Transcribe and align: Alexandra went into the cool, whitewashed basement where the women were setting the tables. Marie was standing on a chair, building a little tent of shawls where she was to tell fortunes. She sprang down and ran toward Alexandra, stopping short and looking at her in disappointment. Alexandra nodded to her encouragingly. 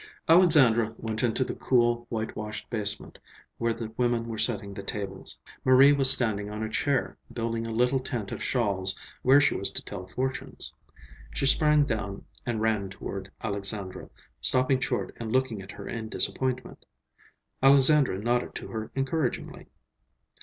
Alexandra 0.27 0.95
went 0.97 1.21
into 1.21 1.43
the 1.43 1.53
cool, 1.53 2.07
whitewashed 2.09 2.67
basement 2.71 3.19
where 3.59 3.71
the 3.71 3.91
women 3.97 4.27
were 4.27 4.35
setting 4.39 4.73
the 4.73 4.81
tables. 4.81 5.37
Marie 5.63 5.93
was 5.93 6.09
standing 6.11 6.49
on 6.49 6.63
a 6.63 6.69
chair, 6.69 7.15
building 7.31 7.67
a 7.67 7.71
little 7.71 7.99
tent 7.99 8.31
of 8.31 8.41
shawls 8.41 8.97
where 9.21 9.39
she 9.39 9.53
was 9.53 9.69
to 9.69 9.85
tell 9.85 10.07
fortunes. 10.07 10.73
She 11.35 11.45
sprang 11.45 11.83
down 11.85 12.25
and 12.47 12.61
ran 12.61 12.89
toward 12.89 13.29
Alexandra, 13.43 14.09
stopping 14.41 14.79
short 14.79 15.15
and 15.19 15.31
looking 15.31 15.61
at 15.61 15.69
her 15.73 15.87
in 15.87 16.09
disappointment. 16.09 16.83
Alexandra 17.61 18.17
nodded 18.17 18.55
to 18.55 18.69
her 18.69 18.89
encouragingly. 18.95 19.67